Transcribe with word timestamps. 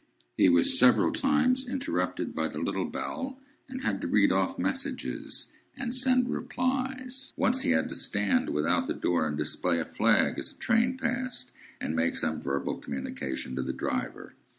He 0.35 0.49
was 0.49 0.79
several 0.79 1.11
times 1.11 1.69
interrupted 1.69 2.33
by 2.33 2.47
the 2.47 2.57
little 2.57 2.85
bell, 2.89 3.39
and 3.69 3.81
had 3.83 4.01
to 4.01 4.07
read 4.07 4.31
off 4.31 4.57
messages, 4.57 5.49
and 5.77 5.93
send 5.93 6.27
replies. 6.27 7.33
Once 7.37 7.61
he 7.61 7.69
had 7.69 7.87
to 7.89 7.95
stand 7.95 8.49
without 8.49 8.87
the 8.87 8.95
door, 8.95 9.27
and 9.27 9.37
display 9.37 9.79
a 9.79 9.85
flag 9.85 10.39
as 10.39 10.53
a 10.53 10.57
train 10.57 10.97
passed, 10.97 11.51
and 11.79 11.95
make 11.95 12.15
some 12.17 12.41
verbal 12.41 12.77
communication 12.77 13.55
to 13.55 13.61
the 13.61 13.73
driver. 13.73 14.33